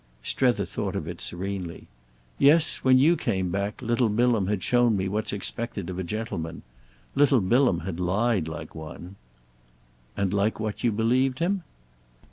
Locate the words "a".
5.99-6.03